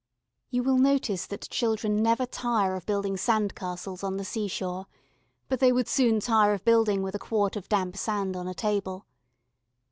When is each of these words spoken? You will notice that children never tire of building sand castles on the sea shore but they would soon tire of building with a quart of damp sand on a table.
You 0.49 0.63
will 0.63 0.79
notice 0.79 1.27
that 1.27 1.47
children 1.51 1.97
never 2.01 2.25
tire 2.25 2.73
of 2.75 2.87
building 2.87 3.17
sand 3.17 3.53
castles 3.53 4.03
on 4.03 4.17
the 4.17 4.25
sea 4.25 4.47
shore 4.47 4.87
but 5.47 5.59
they 5.59 5.71
would 5.71 5.87
soon 5.87 6.19
tire 6.19 6.53
of 6.53 6.65
building 6.65 7.03
with 7.03 7.13
a 7.13 7.19
quart 7.19 7.55
of 7.55 7.69
damp 7.69 7.95
sand 7.95 8.35
on 8.35 8.47
a 8.47 8.55
table. 8.55 9.05